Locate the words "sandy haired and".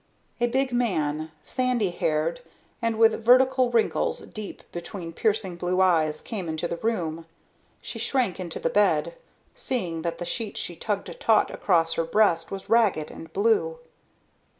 1.43-2.97